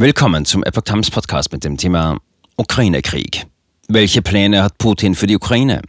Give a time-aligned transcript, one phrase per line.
[0.00, 2.20] Willkommen zum Epoch Times Podcast mit dem Thema
[2.56, 3.46] Ukraine-Krieg.
[3.88, 5.82] Welche Pläne hat Putin für die Ukraine?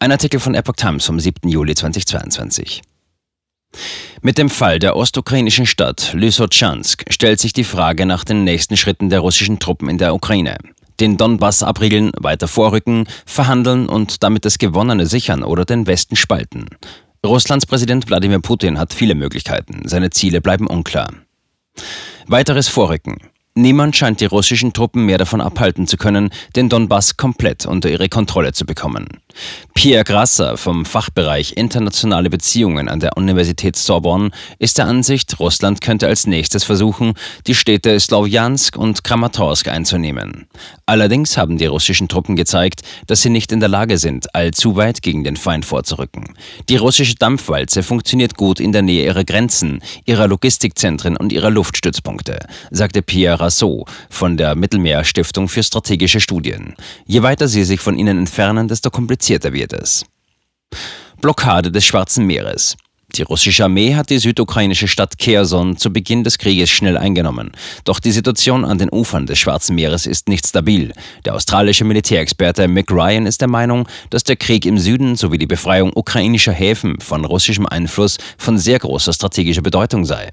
[0.00, 1.48] Ein Artikel von Epoch Times vom 7.
[1.48, 2.82] Juli 2022.
[4.20, 9.10] Mit dem Fall der ostukrainischen Stadt Lysotschansk stellt sich die Frage nach den nächsten Schritten
[9.10, 10.58] der russischen Truppen in der Ukraine.
[10.98, 16.66] Den Donbass abriegeln, weiter vorrücken, verhandeln und damit das Gewonnene sichern oder den Westen spalten.
[17.24, 19.82] Russlands Präsident Wladimir Putin hat viele Möglichkeiten.
[19.86, 21.12] Seine Ziele bleiben unklar.
[22.30, 23.16] Weiteres Vorrücken.
[23.60, 28.08] Niemand scheint die russischen Truppen mehr davon abhalten zu können, den Donbass komplett unter ihre
[28.08, 29.08] Kontrolle zu bekommen.
[29.74, 36.06] Pierre Grasser vom Fachbereich Internationale Beziehungen an der Universität Sorbonne ist der Ansicht, Russland könnte
[36.06, 37.14] als nächstes versuchen,
[37.48, 40.46] die Städte Slowjansk und Kramatorsk einzunehmen.
[40.86, 45.02] Allerdings haben die russischen Truppen gezeigt, dass sie nicht in der Lage sind, allzu weit
[45.02, 46.34] gegen den Feind vorzurücken.
[46.68, 52.38] Die russische Dampfwalze funktioniert gut in der Nähe ihrer Grenzen, ihrer Logistikzentren und ihrer Luftstützpunkte,
[52.70, 56.74] sagte Pierre Rassot von der Mittelmeerstiftung für strategische Studien.
[57.06, 60.04] Je weiter sie sich von ihnen entfernen, desto komplizierter wird es.
[61.22, 62.76] Blockade des Schwarzen Meeres.
[63.16, 67.52] Die russische Armee hat die südukrainische Stadt Kherson zu Beginn des Krieges schnell eingenommen.
[67.84, 70.92] Doch die Situation an den Ufern des Schwarzen Meeres ist nicht stabil.
[71.24, 75.46] Der australische Militärexperte Mick Ryan ist der Meinung, dass der Krieg im Süden sowie die
[75.46, 80.30] Befreiung ukrainischer Häfen von russischem Einfluss von sehr großer strategischer Bedeutung sei.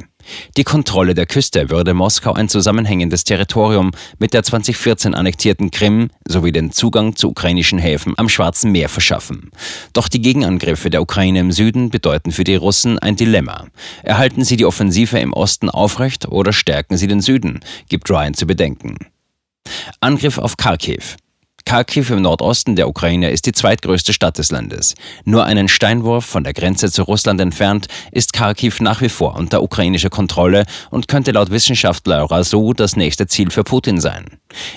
[0.57, 6.51] Die Kontrolle der Küste würde Moskau ein zusammenhängendes Territorium mit der 2014 annektierten Krim sowie
[6.51, 9.51] den Zugang zu ukrainischen Häfen am Schwarzen Meer verschaffen.
[9.93, 13.67] Doch die Gegenangriffe der Ukraine im Süden bedeuten für die Russen ein Dilemma.
[14.03, 18.47] Erhalten sie die Offensive im Osten aufrecht oder stärken sie den Süden, gibt Ryan zu
[18.47, 18.97] bedenken.
[19.99, 21.17] Angriff auf Kharkiv.
[21.67, 24.93] Kharkiv im Nordosten der Ukraine ist die zweitgrößte Stadt des Landes.
[25.23, 29.63] Nur einen Steinwurf von der Grenze zu Russland entfernt ist Kharkiv nach wie vor unter
[29.63, 34.25] ukrainischer Kontrolle und könnte laut Wissenschaftler Raso das nächste Ziel für Putin sein.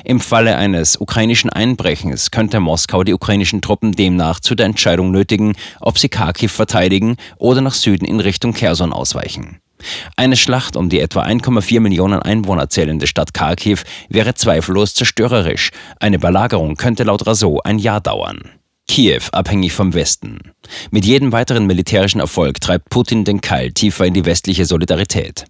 [0.02, 5.56] Im Falle eines ukrainischen Einbrechens könnte Moskau die ukrainischen Truppen demnach zu der Entscheidung nötigen,
[5.80, 9.60] ob sie Kharkiv verteidigen oder nach Süden in Richtung Kherson ausweichen.
[10.16, 15.70] Eine Schlacht um die etwa 1,4 Millionen Einwohner zählende Stadt Kharkiv wäre zweifellos zerstörerisch.
[16.00, 18.40] Eine Belagerung könnte laut Raso ein Jahr dauern.
[18.88, 20.38] Kiew abhängig vom Westen.
[20.90, 25.44] Mit jedem weiteren militärischen Erfolg treibt Putin den Keil tiefer in die westliche Solidarität.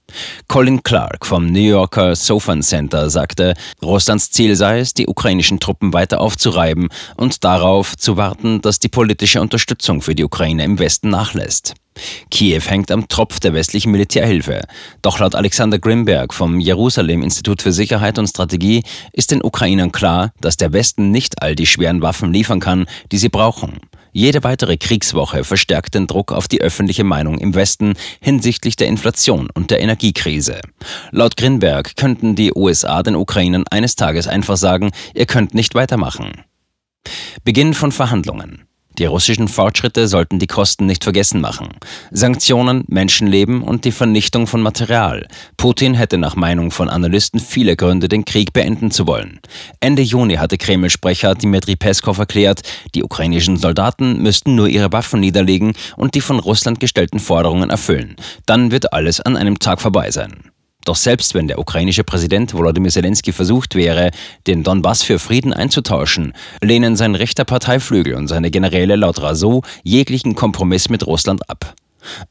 [0.48, 5.92] Colin Clark vom New Yorker Sofan Center sagte, Russlands Ziel sei es, die ukrainischen Truppen
[5.92, 11.08] weiter aufzureiben und darauf zu warten, dass die politische Unterstützung für die Ukraine im Westen
[11.08, 11.74] nachlässt.
[12.30, 14.62] Kiew hängt am Tropf der westlichen Militärhilfe.
[15.02, 18.82] Doch laut Alexander Grimberg vom Jerusalem-Institut für Sicherheit und Strategie
[19.12, 23.18] ist den Ukrainern klar, dass der Westen nicht all die schweren Waffen liefern kann, die
[23.18, 23.80] sie brauchen.
[24.12, 29.48] Jede weitere Kriegswoche verstärkt den Druck auf die öffentliche Meinung im Westen hinsichtlich der Inflation
[29.54, 30.60] und der Energiekrise.
[31.10, 36.44] Laut Grinberg könnten die USA den Ukrainern eines Tages einfach sagen, ihr könnt nicht weitermachen.
[37.44, 38.67] Beginn von Verhandlungen.
[38.98, 41.68] Die russischen Fortschritte sollten die Kosten nicht vergessen machen.
[42.10, 45.28] Sanktionen, Menschenleben und die Vernichtung von Material.
[45.56, 49.38] Putin hätte nach Meinung von Analysten viele Gründe, den Krieg beenden zu wollen.
[49.80, 52.62] Ende Juni hatte Kreml-Sprecher Dmitri Peskov erklärt,
[52.94, 58.16] die ukrainischen Soldaten müssten nur ihre Waffen niederlegen und die von Russland gestellten Forderungen erfüllen.
[58.46, 60.50] Dann wird alles an einem Tag vorbei sein.
[60.84, 64.10] Doch selbst wenn der ukrainische Präsident Volodymyr Zelensky versucht wäre,
[64.46, 70.34] den Donbass für Frieden einzutauschen, lehnen sein rechter Parteiflügel und seine Generäle laut Raso jeglichen
[70.34, 71.74] Kompromiss mit Russland ab.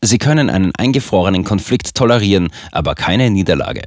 [0.01, 3.83] Sie können einen eingefrorenen Konflikt tolerieren, aber keine Niederlage.